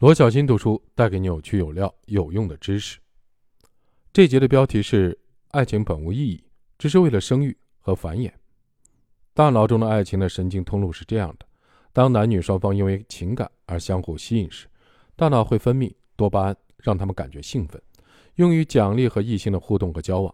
[0.00, 3.00] 罗小新读书带给你有趣、有料、有用的知识。
[4.12, 5.18] 这节的标题是
[5.50, 6.44] “爱情本无意义，
[6.78, 8.30] 只是为了生育和繁衍”。
[9.34, 11.44] 大脑中的爱情的神经通路是这样的：
[11.92, 14.68] 当男女双方因为情感而相互吸引时，
[15.16, 17.82] 大脑会分泌多巴胺，让他们感觉兴奋，
[18.36, 20.32] 用于奖励和异性的互动和交往。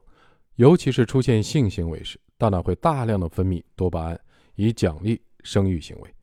[0.57, 4.21] 尤其是出现性行为时，大脑会大量的分泌多巴胺，
[4.57, 6.15] 以奖励生育行为。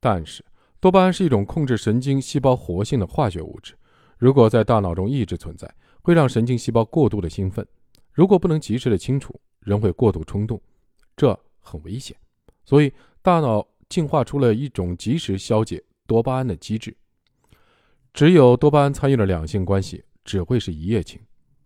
[0.00, 0.42] 但是，
[0.80, 3.74] 多巴胺是一种控制神经细胞活性的化学物质，
[4.16, 5.68] 如果在大脑中一直存在，
[6.02, 7.66] 会让神经细胞过度的兴奋。
[8.12, 10.60] 如果不能及时的清除，人会过度冲动，
[11.16, 12.16] 这很危险。
[12.64, 16.96] 所以，大脑进化出了一种及时消解多巴胺的机制。
[18.12, 21.20] 只有多巴胺参与了两性关系，只会是一夜情。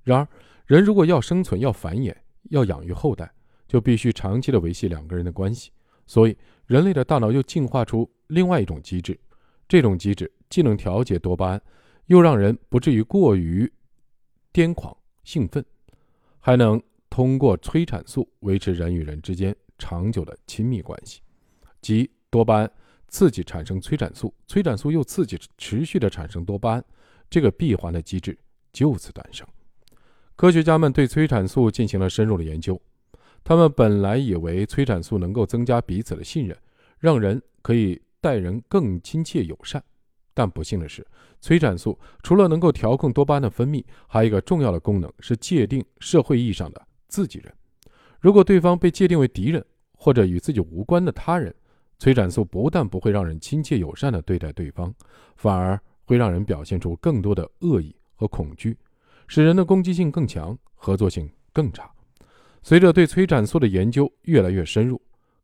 [0.05, 0.29] 然而，
[0.67, 3.31] 人如果要生存、要繁衍、要养育后代，
[3.69, 5.71] 就必须长期的维系两个人的关系。
[6.07, 8.11] 所以，人类的大脑又进化出。
[8.29, 9.19] 另外一种机制，
[9.69, 11.63] 这种机制既能调节多巴胺，
[12.07, 13.71] 又让人不至于过于
[14.55, 15.63] 癫狂兴奋，
[16.41, 21.21] 还能通过催产素维持人与人之间长久的亲密关系。
[21.83, 22.73] 即多巴胺
[23.09, 26.85] 刺激产生催产素，催产素又刺激持续的产生多巴胺，
[27.29, 28.39] 这个闭环的机制
[28.73, 29.47] 就此诞生。
[30.37, 32.81] 科学家们对催产素进行了深入的研究，
[33.45, 36.57] 他们本来以为催产素能够增加彼此的信任，
[36.99, 38.01] 让人可以。
[38.23, 39.83] 待人更亲切友善，
[40.33, 41.05] 但不幸的是，
[41.41, 47.53] 催产素除了能够调控多巴胺的分泌，还有一个重要的功能是界定社会意义上的自己人。
[48.21, 51.53] 如果对方被界定为敌人或者与自己无关的他人，
[51.99, 54.95] 催产素不但不会让人亲切友善地对待对方，
[55.35, 58.79] 反而会让人表现出更多的恶意和恐惧，
[59.27, 61.91] 使人的攻击性更强，合作性更差。
[62.63, 65.01] 随着对催产素的研究越来越深入，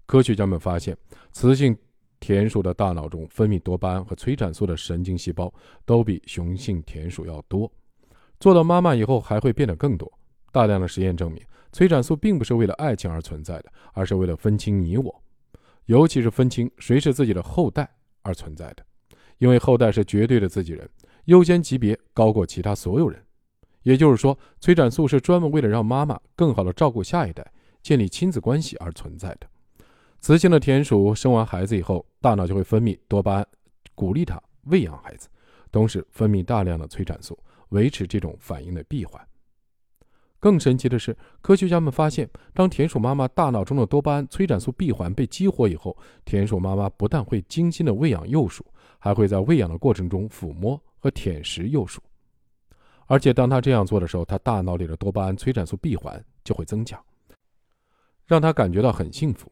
[0.06, 0.96] 科学家们发现
[1.32, 1.76] 雌性。
[2.20, 7.70] 田鼠的大脑中分泌多巴胺和催产素的神经细胞都比雄性田鼠要多。
[8.40, 10.12] 做到妈妈以后还会变得更多。
[10.50, 15.22] 大量的实验证明，催产素并不是为了爱情而存在的，而是为了分清你我，
[15.84, 17.88] 尤其是分清谁是自己的后代
[18.22, 18.84] 而存在的。
[19.38, 20.90] 因为后代是绝对的自己人，
[21.26, 23.24] 优先级别高过其他所有人。
[23.82, 27.46] 也就是说，催产素是专门为了让妈妈更好的照顾下一代、
[27.82, 29.46] 建立亲子关系而存在的。
[30.20, 33.46] 雌性的田鼠生完孩子以后，大脑就会分泌多巴胺，
[33.94, 35.28] 鼓励它喂养孩子，
[35.70, 37.38] 同时分泌大量的催产素，
[37.68, 39.20] 维持这种反应的闭环。
[40.40, 48.64] 更神奇的是，科学家们发现，当田鼠妈妈大脑中的多巴胺催产素闭环被激活以后，田鼠妈妈不但会精心的喂养幼鼠，
[48.98, 52.00] 还会在喂养的过程中抚摸和舔食幼鼠。
[53.08, 57.02] 而且，当他这样做的时候，他大脑里的多巴胺催产素闭环就会增强，
[58.26, 59.50] 让他感觉到很幸福。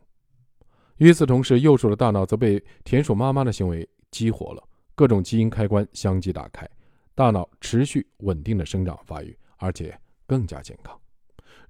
[0.98, 4.62] 与此同时，幼鼠的大脑则被田鼠妈妈的行为激活了，
[4.94, 6.68] 各种基因开关相继打开，
[7.14, 10.94] 大脑持续稳定的生长发育，而且更加健康。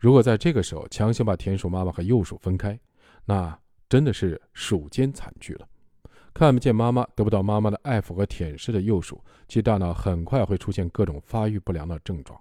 [0.01, 2.79] 如果在这个时候强行把田鼠妈妈和幼鼠分开，
[3.25, 3.57] 那
[3.89, 5.69] 真的是鼠间惨剧了。
[6.39, 12.39] 看不见妈妈、得不到妈妈的爱抚和舔舐的幼鼠，其大脑很快会出现各种发育不良的症状。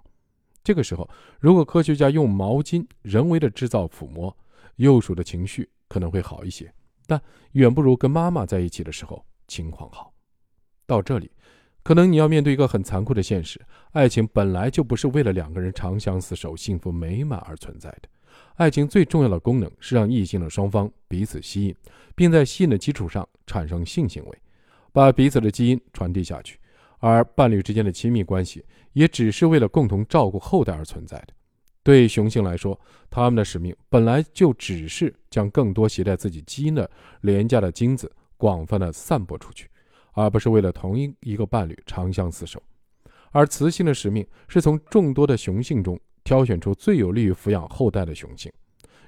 [0.62, 1.08] 这个时候，
[1.40, 4.36] 如果科学家用毛巾人为的制造抚摸，
[4.76, 5.68] 幼鼠的情绪。
[5.88, 6.68] 可能会好一些，
[7.06, 10.12] 但远不如跟妈妈在一起的时候情况好。
[10.84, 11.30] 到这里，
[11.86, 13.60] 可能你要面对一个很残酷的现实：
[13.92, 18.08] 爱情本来就不是为了两个人长相厮守、幸福美满而存在的。
[18.56, 21.76] 爱情最重要的功能是让异性的双方彼此吸引，
[22.16, 24.38] 并在吸引的基础上产生性行为，
[24.90, 26.58] 把彼此的基因传递下去。
[26.98, 31.28] 而伴侣之间的亲密关系也只是为了共同照顾后代而存在的。
[31.84, 32.76] 对雄性来说，
[33.08, 39.70] 他们的使命本来就只是将更多携带自己基因的廉价的精子广泛的散播出去，
[40.16, 42.60] 而不是为了同一一个伴侣长相厮守。
[43.32, 48.50] 而雌性的使命是从众多的雄性中挑选出最有利于抚养后代的雄性，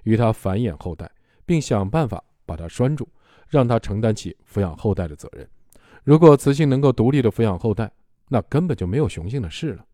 [0.05, 1.11] 与它繁衍后代，
[1.47, 3.09] 并想办法把它拴住，
[3.49, 5.49] 让它承担起抚养后代的责任。
[6.05, 7.91] 如果雌性能够独立的抚养后代，
[8.29, 9.85] 那根本就没有雄性的事了。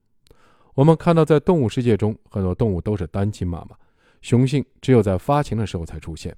[0.74, 3.76] 我们看到，在动物世界中，很多动物都是单亲妈妈，
[4.20, 6.36] 雄性只有在发情的时候才出现，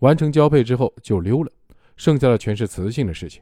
[0.00, 1.52] 完成交配之后就溜了，
[1.96, 3.40] 剩下的全是雌性的事情。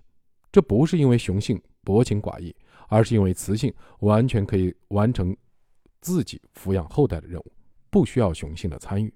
[0.50, 2.54] 这不是因为雄性薄情寡义，
[2.88, 5.36] 而是因为雌性完全可以完成
[6.00, 7.52] 自己抚养后代的任务，
[7.90, 9.12] 不需要雄性的参与。